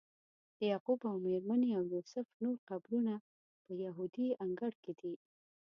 [0.57, 3.13] د یعقوب او میرمنې او یوسف نور قبرونه
[3.63, 5.13] په یهودي انګړ کې دي.